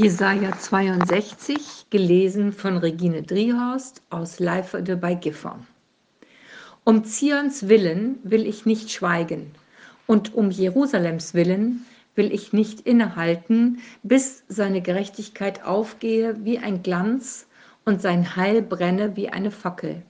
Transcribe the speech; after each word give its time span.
Jesaja 0.00 0.58
62, 0.58 1.90
gelesen 1.90 2.54
von 2.54 2.78
Regine 2.78 3.22
Driehorst 3.22 4.00
aus 4.08 4.38
Leiferde 4.38 4.96
bei 4.96 5.12
Gifhorn. 5.12 5.66
Um 6.84 7.04
Zions 7.04 7.68
willen 7.68 8.18
will 8.22 8.46
ich 8.46 8.64
nicht 8.64 8.90
schweigen 8.90 9.50
und 10.06 10.32
um 10.32 10.50
Jerusalems 10.50 11.34
willen 11.34 11.84
will 12.14 12.32
ich 12.32 12.54
nicht 12.54 12.80
innehalten, 12.80 13.80
bis 14.02 14.42
seine 14.48 14.80
Gerechtigkeit 14.80 15.66
aufgehe 15.66 16.34
wie 16.46 16.58
ein 16.58 16.82
Glanz 16.82 17.46
und 17.84 18.00
sein 18.00 18.36
Heil 18.36 18.62
brenne 18.62 19.16
wie 19.16 19.28
eine 19.28 19.50
Fackel. 19.50 20.00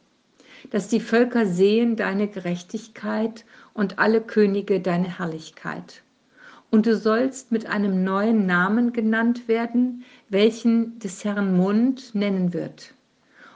Dass 0.71 0.87
die 0.87 1.01
Völker 1.01 1.47
sehen 1.47 1.97
deine 1.97 2.29
Gerechtigkeit 2.29 3.45
und 3.75 3.99
alle 3.99 4.21
Könige 4.21 4.79
deine 4.79 5.19
Herrlichkeit 5.19 6.05
und 6.71 6.87
du 6.87 6.97
sollst 6.97 7.51
mit 7.51 7.67
einem 7.67 8.05
neuen 8.05 8.47
Namen 8.47 8.93
genannt 8.93 9.49
werden, 9.49 10.05
welchen 10.29 10.99
des 10.99 11.25
Herrn 11.25 11.57
Mund 11.57 12.15
nennen 12.15 12.53
wird. 12.53 12.95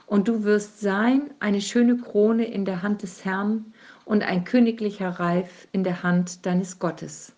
Und 0.05 0.27
du 0.27 0.43
wirst 0.43 0.81
sein 0.81 1.31
eine 1.39 1.61
schöne 1.61 1.97
Krone 1.97 2.45
in 2.45 2.65
der 2.65 2.83
Hand 2.83 3.03
des 3.03 3.25
Herrn 3.25 3.73
und 4.03 4.23
ein 4.23 4.43
königlicher 4.43 5.09
Reif 5.09 5.67
in 5.71 5.83
der 5.83 6.03
Hand 6.03 6.45
deines 6.45 6.79
Gottes. 6.79 7.33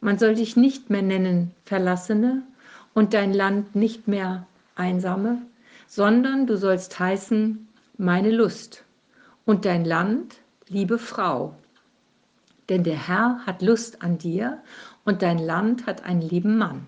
Man 0.00 0.18
soll 0.18 0.34
dich 0.34 0.56
nicht 0.56 0.90
mehr 0.90 1.02
nennen 1.02 1.52
Verlassene 1.64 2.42
und 2.94 3.14
dein 3.14 3.32
Land 3.32 3.74
nicht 3.74 4.06
mehr 4.06 4.46
Einsame, 4.74 5.42
sondern 5.86 6.46
du 6.46 6.56
sollst 6.56 6.98
heißen 6.98 7.68
meine 7.96 8.30
Lust 8.30 8.84
und 9.44 9.64
dein 9.64 9.84
Land 9.84 10.36
liebe 10.68 10.98
Frau 10.98 11.54
denn 12.68 12.84
der 12.84 13.08
Herr 13.08 13.40
hat 13.46 13.62
Lust 13.62 14.02
an 14.02 14.18
dir 14.18 14.58
und 15.04 15.22
dein 15.22 15.38
Land 15.38 15.86
hat 15.86 16.04
einen 16.04 16.22
lieben 16.22 16.58
Mann. 16.58 16.86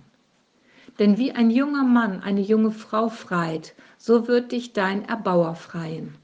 Denn 0.98 1.16
wie 1.16 1.33
ein 1.33 1.51
junger 1.51 1.84
Mann 1.84 2.20
eine 2.20 2.43
junge 2.43 2.70
Frau 2.70 3.09
freit, 3.09 3.75
so 3.97 4.29
wird 4.29 4.53
dich 4.53 4.73
dein 4.73 5.08
Erbauer 5.08 5.55
freien. 5.55 6.14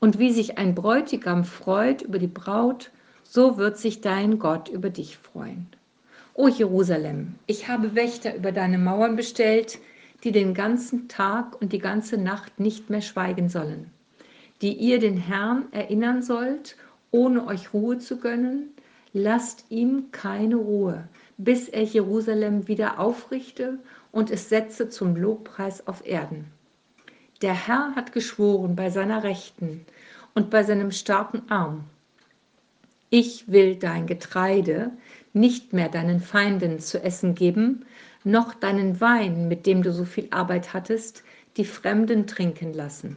Und 0.00 0.18
wie 0.18 0.32
sich 0.32 0.58
ein 0.58 0.74
Bräutigam 0.74 1.44
freut 1.44 2.02
über 2.02 2.18
die 2.18 2.26
Braut, 2.26 2.90
so 3.22 3.56
wird 3.56 3.78
sich 3.78 4.00
dein 4.00 4.38
Gott 4.38 4.68
über 4.68 4.90
dich 4.90 5.16
freuen. 5.16 5.68
O 6.34 6.48
Jerusalem, 6.48 7.36
ich 7.46 7.68
habe 7.68 7.94
Wächter 7.94 8.36
über 8.36 8.52
deine 8.52 8.78
Mauern 8.78 9.16
bestellt, 9.16 9.78
die 10.22 10.32
den 10.32 10.54
ganzen 10.54 11.08
Tag 11.08 11.60
und 11.60 11.72
die 11.72 11.78
ganze 11.78 12.18
Nacht 12.18 12.58
nicht 12.60 12.90
mehr 12.90 13.00
schweigen 13.00 13.48
sollen, 13.48 13.90
die 14.60 14.72
ihr 14.72 14.98
den 14.98 15.16
Herrn 15.16 15.66
erinnern 15.72 16.22
sollt, 16.22 16.76
ohne 17.10 17.46
euch 17.46 17.72
Ruhe 17.72 17.98
zu 17.98 18.18
gönnen, 18.18 18.74
lasst 19.16 19.64
ihm 19.70 20.10
keine 20.12 20.56
Ruhe, 20.56 21.08
bis 21.38 21.70
er 21.70 21.84
Jerusalem 21.84 22.68
wieder 22.68 23.00
aufrichte 23.00 23.78
und 24.12 24.30
es 24.30 24.50
setze 24.50 24.90
zum 24.90 25.16
Lobpreis 25.16 25.86
auf 25.86 26.06
Erden. 26.06 26.52
Der 27.40 27.54
Herr 27.54 27.94
hat 27.96 28.12
geschworen 28.12 28.76
bei 28.76 28.90
seiner 28.90 29.24
Rechten 29.24 29.86
und 30.34 30.50
bei 30.50 30.64
seinem 30.64 30.90
starken 30.90 31.50
Arm. 31.50 31.84
Ich 33.08 33.50
will 33.50 33.76
dein 33.76 34.06
Getreide 34.06 34.90
nicht 35.32 35.72
mehr 35.72 35.88
deinen 35.88 36.20
Feinden 36.20 36.78
zu 36.78 37.02
essen 37.02 37.34
geben, 37.34 37.86
noch 38.22 38.52
deinen 38.52 39.00
Wein, 39.00 39.48
mit 39.48 39.64
dem 39.64 39.82
du 39.82 39.94
so 39.94 40.04
viel 40.04 40.28
Arbeit 40.30 40.74
hattest, 40.74 41.24
die 41.56 41.64
Fremden 41.64 42.26
trinken 42.26 42.74
lassen, 42.74 43.16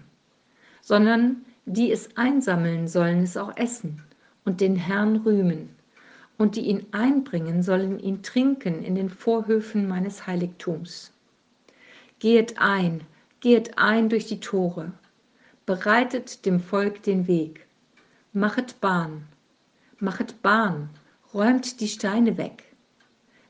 sondern 0.81 1.43
die 1.65 1.91
es 1.91 2.15
einsammeln 2.15 2.87
sollen 2.87 3.23
es 3.23 3.35
auch 3.35 3.57
essen 3.57 4.01
und 4.45 4.61
den 4.61 4.77
Herrn 4.77 5.17
rühmen 5.17 5.75
und 6.39 6.55
die 6.55 6.61
ihn 6.61 6.87
einbringen, 6.91 7.61
sollen 7.61 7.99
ihn 7.99 8.23
trinken 8.23 8.81
in 8.83 8.95
den 8.95 9.09
Vorhöfen 9.09 9.87
meines 9.87 10.25
Heiligtums. 10.25 11.11
Gehet 12.19 12.55
ein, 12.57 13.01
gehet 13.41 13.77
ein 13.77 14.09
durch 14.09 14.25
die 14.25 14.39
Tore, 14.39 14.93
bereitet 15.65 16.45
dem 16.45 16.61
Volk 16.61 17.03
den 17.03 17.27
Weg, 17.27 17.67
machet 18.31 18.79
Bahn, 18.79 19.27
machet 19.99 20.41
Bahn, 20.41 20.89
räumt 21.33 21.81
die 21.81 21.89
Steine 21.89 22.37
weg, 22.37 22.63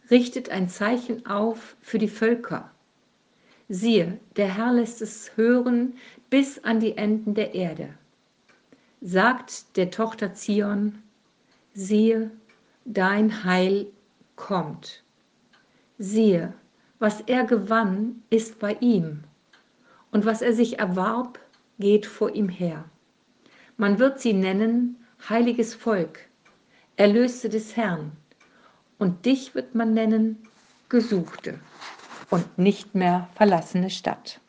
richtet 0.10 0.50
ein 0.50 0.68
Zeichen 0.68 1.28
auf 1.28 1.78
für 1.82 2.00
die 2.00 2.10
Völker. 2.10 2.72
Siehe, 3.70 4.20
der 4.36 4.58
Herr 4.58 4.74
lässt 4.74 5.04
es 5.04 5.38
hören 5.38 5.94
bis 6.32 6.64
an 6.64 6.80
die 6.80 6.98
Enden 6.98 7.36
der 7.36 7.54
Erde. 7.54 7.94
Sagt 9.00 9.78
der 9.78 9.92
Tochter 9.92 10.34
Zion, 10.34 11.04
siehe, 11.76 12.32
dein 12.86 13.44
Heil 13.44 13.88
kommt. 14.36 15.04
Siehe, 15.98 16.54
was 17.00 17.22
er 17.22 17.46
gewann, 17.46 18.24
ist 18.30 18.60
bei 18.60 18.78
ihm, 18.80 19.24
und 20.12 20.26
was 20.26 20.42
er 20.42 20.54
sich 20.54 20.80
erwarb, 20.80 21.40
geht 21.78 22.06
vor 22.06 22.34
ihm 22.34 22.50
her. 22.50 22.86
Man 23.78 24.00
wird 24.00 24.20
sie 24.20 24.34
nennen 24.34 24.98
heiliges 25.30 25.74
Volk, 25.74 26.28
Erlöste 26.96 27.50
des 27.50 27.76
Herrn, 27.78 28.12
und 28.98 29.26
dich 29.26 29.56
wird 29.56 29.76
man 29.76 29.94
nennen 29.94 30.38
Gesuchte 30.90 31.60
und 32.30 32.58
nicht 32.58 32.96
mehr 32.96 33.30
verlassene 33.36 33.90
Stadt. 33.90 34.42